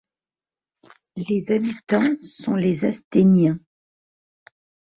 Les 1.15 1.51
habitants 1.51 2.15
sont 2.23 2.55
les 2.55 2.85
Asténiens. 2.85 3.59